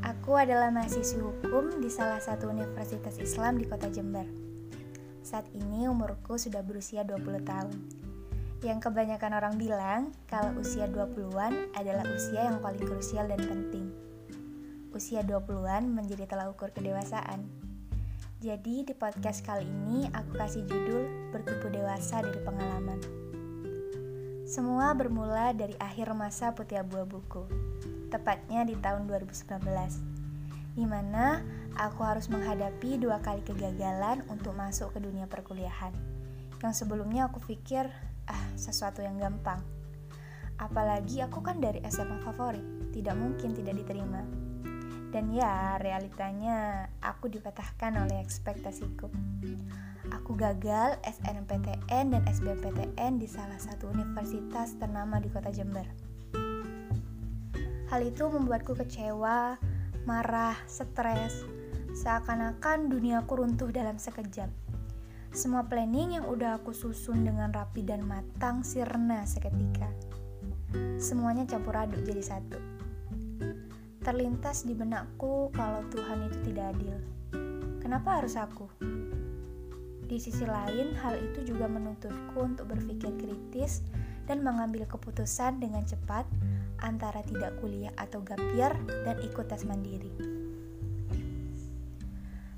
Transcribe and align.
Aku 0.00 0.40
adalah 0.40 0.72
mahasiswi 0.72 1.20
hukum 1.20 1.84
di 1.84 1.92
salah 1.92 2.16
satu 2.16 2.48
universitas 2.48 3.20
Islam 3.20 3.60
di 3.60 3.68
kota 3.68 3.92
Jember. 3.92 4.24
Saat 5.20 5.44
ini 5.52 5.84
umurku 5.84 6.40
sudah 6.40 6.64
berusia 6.64 7.04
20 7.04 7.44
tahun. 7.44 7.76
Yang 8.64 8.78
kebanyakan 8.88 9.32
orang 9.36 9.54
bilang 9.60 10.16
kalau 10.30 10.56
usia 10.56 10.88
20-an 10.88 11.76
adalah 11.76 12.08
usia 12.08 12.48
yang 12.48 12.64
paling 12.64 12.80
krusial 12.80 13.28
dan 13.28 13.44
penting. 13.44 13.92
Usia 14.96 15.20
20-an 15.20 15.92
menjadi 15.92 16.24
telah 16.24 16.48
ukur 16.48 16.72
kedewasaan. 16.72 17.44
Jadi 18.40 18.88
di 18.88 18.94
podcast 18.96 19.44
kali 19.44 19.68
ini 19.68 20.08
aku 20.16 20.32
kasih 20.38 20.64
judul 20.64 21.34
Bertumbuh 21.34 21.68
Dewasa 21.68 22.24
dari 22.24 22.40
Pengalaman. 22.40 23.00
Semua 24.48 24.96
bermula 24.96 25.52
dari 25.52 25.76
akhir 25.76 26.16
masa 26.16 26.56
putih 26.56 26.80
abu-abuku, 26.80 27.46
tepatnya 28.12 28.68
di 28.68 28.76
tahun 28.76 29.08
2019 29.08 30.22
di 30.72 30.88
mana 30.88 31.44
aku 31.76 32.00
harus 32.00 32.32
menghadapi 32.32 32.96
dua 32.96 33.20
kali 33.20 33.44
kegagalan 33.44 34.24
untuk 34.32 34.56
masuk 34.56 34.96
ke 34.96 34.98
dunia 35.04 35.28
perkuliahan. 35.28 35.92
Yang 36.64 36.84
sebelumnya 36.84 37.28
aku 37.28 37.44
pikir, 37.44 37.92
ah, 38.28 38.44
sesuatu 38.56 39.04
yang 39.04 39.20
gampang. 39.20 39.60
Apalagi 40.56 41.20
aku 41.20 41.44
kan 41.44 41.60
dari 41.60 41.82
SMA 41.90 42.22
favorit, 42.24 42.64
tidak 42.94 43.18
mungkin 43.18 43.52
tidak 43.52 43.82
diterima. 43.84 44.22
Dan 45.12 45.28
ya, 45.28 45.76
realitanya 45.76 46.88
aku 47.04 47.28
dipatahkan 47.28 47.92
oleh 48.00 48.24
ekspektasiku. 48.24 49.12
Aku 50.08 50.32
gagal 50.36 50.96
SNMPTN 51.04 52.16
dan 52.16 52.22
SBMPTN 52.24 53.20
di 53.20 53.28
salah 53.28 53.60
satu 53.60 53.92
universitas 53.92 54.72
ternama 54.80 55.20
di 55.20 55.28
kota 55.28 55.52
Jember. 55.52 56.11
Hal 57.92 58.08
itu 58.08 58.24
membuatku 58.24 58.72
kecewa, 58.72 59.60
marah, 60.08 60.56
stres, 60.64 61.44
seakan-akan 61.92 62.88
duniaku 62.88 63.44
runtuh 63.44 63.68
dalam 63.68 64.00
sekejap. 64.00 64.48
Semua 65.28 65.68
planning 65.68 66.16
yang 66.16 66.24
udah 66.24 66.56
aku 66.56 66.72
susun 66.72 67.20
dengan 67.20 67.52
rapi 67.52 67.84
dan 67.84 68.00
matang 68.08 68.64
sirna 68.64 69.28
seketika. 69.28 69.92
Semuanya 70.96 71.44
campur 71.44 71.76
aduk 71.76 72.00
jadi 72.00 72.24
satu. 72.24 72.56
Terlintas 74.00 74.64
di 74.64 74.72
benakku 74.72 75.52
kalau 75.52 75.84
Tuhan 75.92 76.32
itu 76.32 76.48
tidak 76.48 76.72
adil. 76.72 76.96
Kenapa 77.84 78.24
harus 78.24 78.40
aku? 78.40 78.72
Di 80.08 80.16
sisi 80.16 80.48
lain, 80.48 80.96
hal 80.96 81.20
itu 81.20 81.44
juga 81.44 81.68
menuntutku 81.68 82.40
untuk 82.40 82.72
berpikir 82.72 83.12
kritis 83.20 83.84
dan 84.32 84.40
mengambil 84.40 84.88
keputusan 84.88 85.60
dengan 85.60 85.84
cepat 85.84 86.24
antara 86.80 87.20
tidak 87.20 87.52
kuliah 87.60 87.92
atau 88.00 88.24
gapir 88.24 88.72
dan 89.04 89.20
ikut 89.20 89.44
tes 89.44 89.68
mandiri. 89.68 90.08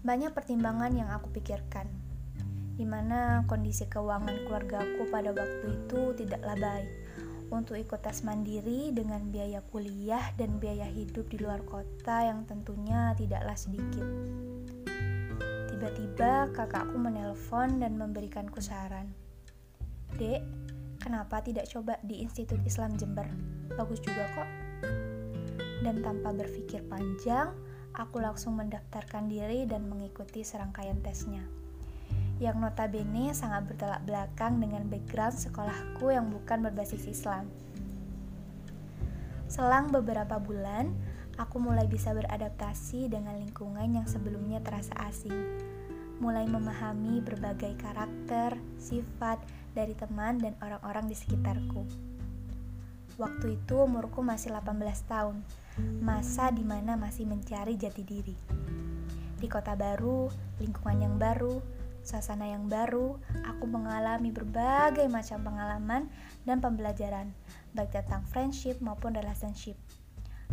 Banyak 0.00 0.32
pertimbangan 0.32 0.96
yang 0.96 1.12
aku 1.12 1.28
pikirkan, 1.28 1.84
di 2.80 2.88
mana 2.88 3.44
kondisi 3.44 3.84
keuangan 3.84 4.48
keluargaku 4.48 5.12
pada 5.12 5.36
waktu 5.36 5.76
itu 5.76 6.16
tidaklah 6.16 6.56
baik 6.56 6.88
untuk 7.52 7.76
ikut 7.76 8.00
tes 8.00 8.24
mandiri 8.24 8.88
dengan 8.96 9.28
biaya 9.28 9.60
kuliah 9.68 10.24
dan 10.40 10.56
biaya 10.56 10.88
hidup 10.88 11.28
di 11.28 11.36
luar 11.36 11.60
kota 11.68 12.32
yang 12.32 12.48
tentunya 12.48 13.12
tidaklah 13.12 13.56
sedikit. 13.60 14.08
Tiba-tiba 15.68 16.48
kakakku 16.56 16.96
menelpon 16.96 17.84
dan 17.84 18.00
memberikanku 18.00 18.64
saran. 18.64 19.12
Dek, 20.16 20.40
kenapa 21.08 21.40
tidak 21.40 21.64
coba 21.72 21.96
di 22.04 22.20
Institut 22.20 22.60
Islam 22.68 22.92
Jember? 23.00 23.24
bagus 23.72 24.02
juga 24.04 24.28
kok. 24.36 24.50
Dan 25.80 26.04
tanpa 26.04 26.36
berpikir 26.36 26.84
panjang, 26.90 27.54
aku 27.96 28.20
langsung 28.20 28.60
mendaftarkan 28.60 29.30
diri 29.30 29.64
dan 29.64 29.88
mengikuti 29.88 30.44
serangkaian 30.44 31.00
tesnya. 31.00 31.40
Yang 32.42 32.60
notabene 32.60 33.32
sangat 33.32 33.70
bertolak 33.70 34.02
belakang 34.04 34.60
dengan 34.60 34.84
background 34.90 35.38
sekolahku 35.38 36.12
yang 36.12 36.28
bukan 36.28 36.60
berbasis 36.66 37.08
Islam. 37.08 37.48
Selang 39.48 39.88
beberapa 39.88 40.36
bulan, 40.36 40.92
aku 41.40 41.56
mulai 41.62 41.88
bisa 41.88 42.12
beradaptasi 42.12 43.08
dengan 43.08 43.38
lingkungan 43.38 43.96
yang 43.96 44.04
sebelumnya 44.04 44.60
terasa 44.60 44.92
asing. 45.08 45.34
Mulai 46.18 46.50
memahami 46.50 47.22
berbagai 47.22 47.78
karakter, 47.78 48.58
sifat 48.76 49.38
dari 49.78 49.94
teman 49.94 50.42
dan 50.42 50.58
orang-orang 50.58 51.06
di 51.06 51.14
sekitarku. 51.14 51.86
Waktu 53.14 53.54
itu 53.54 53.74
umurku 53.78 54.26
masih 54.26 54.50
18 54.50 54.74
tahun, 55.06 55.38
masa 56.02 56.50
di 56.50 56.66
mana 56.66 56.98
masih 56.98 57.30
mencari 57.30 57.78
jati 57.78 58.02
diri. 58.02 58.34
Di 59.38 59.46
kota 59.46 59.78
baru, 59.78 60.26
lingkungan 60.58 60.98
yang 60.98 61.14
baru, 61.14 61.62
suasana 62.02 62.50
yang 62.50 62.66
baru, 62.66 63.14
aku 63.46 63.64
mengalami 63.70 64.34
berbagai 64.34 65.06
macam 65.06 65.46
pengalaman 65.46 66.10
dan 66.42 66.58
pembelajaran, 66.58 67.30
baik 67.74 67.94
tentang 67.94 68.26
friendship 68.26 68.82
maupun 68.82 69.14
relationship. 69.14 69.78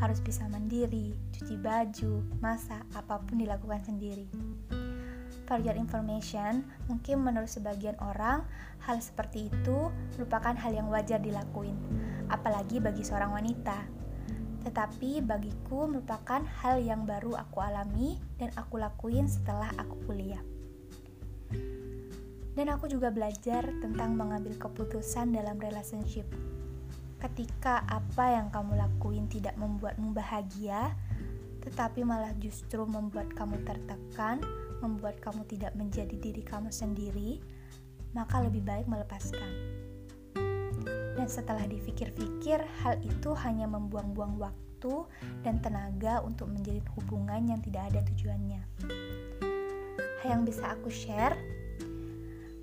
Harus 0.00 0.24
bisa 0.24 0.48
mandiri, 0.48 1.12
cuci 1.36 1.60
baju, 1.60 2.24
masak, 2.40 2.84
apa 2.96 3.20
pun 3.20 3.40
dilakukan 3.40 3.84
sendiri. 3.84 4.28
Your 5.58 5.74
information, 5.74 6.62
mungkin 6.86 7.26
menurut 7.26 7.50
sebagian 7.50 7.98
orang, 7.98 8.46
hal 8.86 9.02
seperti 9.02 9.50
itu 9.50 9.90
merupakan 10.14 10.54
hal 10.54 10.70
yang 10.70 10.86
wajar 10.86 11.18
dilakuin, 11.18 11.74
apalagi 12.30 12.78
bagi 12.78 13.02
seorang 13.02 13.34
wanita. 13.34 13.82
Tetapi 14.62 15.26
bagiku 15.26 15.90
merupakan 15.90 16.44
hal 16.62 16.78
yang 16.78 17.02
baru 17.02 17.34
aku 17.34 17.58
alami 17.64 18.20
dan 18.38 18.54
aku 18.54 18.78
lakuin 18.78 19.26
setelah 19.26 19.74
aku 19.74 19.98
kuliah. 20.06 20.42
Dan 22.54 22.66
aku 22.70 22.86
juga 22.86 23.10
belajar 23.10 23.66
tentang 23.82 24.14
mengambil 24.14 24.54
keputusan 24.54 25.34
dalam 25.34 25.58
relationship. 25.58 26.28
Ketika 27.18 27.82
apa 27.90 28.38
yang 28.38 28.54
kamu 28.54 28.78
lakuin 28.78 29.26
tidak 29.26 29.58
membuatmu 29.58 30.14
bahagia, 30.14 30.94
tetapi 31.60 32.04
malah 32.04 32.32
justru 32.40 32.84
membuat 32.88 33.32
kamu 33.36 33.60
tertekan, 33.64 34.40
membuat 34.80 35.20
kamu 35.20 35.44
tidak 35.46 35.72
menjadi 35.76 36.16
diri 36.16 36.42
kamu 36.44 36.72
sendiri, 36.72 37.40
maka 38.16 38.42
lebih 38.42 38.64
baik 38.64 38.88
melepaskan. 38.90 39.52
Dan 41.14 41.28
setelah 41.28 41.68
dipikir-pikir, 41.68 42.64
hal 42.82 42.96
itu 43.04 43.36
hanya 43.44 43.68
membuang-buang 43.68 44.40
waktu 44.40 45.04
dan 45.44 45.60
tenaga 45.60 46.24
untuk 46.24 46.48
menjalin 46.48 46.84
hubungan 46.96 47.42
yang 47.44 47.60
tidak 47.60 47.92
ada 47.92 48.00
tujuannya. 48.08 48.62
Hal 50.24 50.26
yang 50.40 50.42
bisa 50.48 50.72
aku 50.72 50.88
share, 50.88 51.36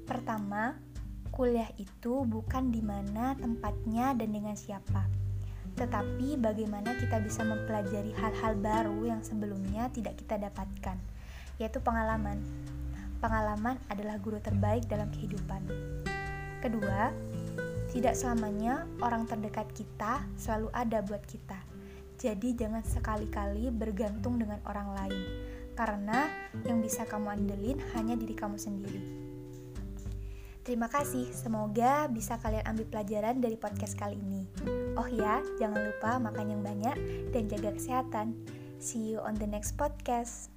pertama, 0.09 0.73
kuliah 1.29 1.69
itu 1.78 2.25
bukan 2.25 2.73
di 2.73 2.81
mana 2.81 3.38
tempatnya 3.38 4.17
dan 4.17 4.34
dengan 4.34 4.57
siapa, 4.57 5.05
tetapi 5.78 6.41
bagaimana 6.41 6.97
kita 6.97 7.22
bisa 7.22 7.45
mempelajari 7.45 8.09
hal-hal 8.17 8.57
baru 8.57 9.05
yang 9.05 9.22
sebelumnya 9.22 9.94
tidak 9.94 10.17
kita 10.17 10.41
dapatkan 10.41 10.97
yaitu 11.57 11.81
pengalaman. 11.81 12.41
Pengalaman 13.18 13.81
adalah 13.90 14.22
guru 14.22 14.38
terbaik 14.38 14.85
dalam 14.85 15.09
kehidupan. 15.09 15.62
Kedua, 16.62 17.09
tidak 17.94 18.13
selamanya 18.13 18.85
orang 19.01 19.25
terdekat 19.25 19.69
kita 19.73 20.22
selalu 20.38 20.69
ada 20.73 21.01
buat 21.01 21.23
kita. 21.25 21.57
Jadi 22.17 22.57
jangan 22.57 22.81
sekali-kali 22.81 23.69
bergantung 23.69 24.41
dengan 24.41 24.57
orang 24.66 24.90
lain, 24.97 25.23
karena 25.78 26.25
yang 26.66 26.81
bisa 26.81 27.06
kamu 27.06 27.29
andelin 27.29 27.78
hanya 27.94 28.17
diri 28.17 28.34
kamu 28.34 28.57
sendiri. 28.57 29.01
Terima 30.66 30.91
kasih, 30.91 31.32
semoga 31.32 32.11
bisa 32.11 32.35
kalian 32.43 32.66
ambil 32.67 32.91
pelajaran 32.91 33.40
dari 33.40 33.55
podcast 33.55 33.96
kali 33.96 34.20
ini. 34.20 34.43
Oh 34.99 35.08
ya, 35.08 35.40
jangan 35.55 35.79
lupa 35.79 36.20
makan 36.20 36.58
yang 36.58 36.61
banyak 36.66 36.97
dan 37.32 37.47
jaga 37.47 37.72
kesehatan. 37.72 38.35
See 38.76 39.16
you 39.16 39.23
on 39.23 39.40
the 39.40 39.47
next 39.47 39.79
podcast. 39.79 40.57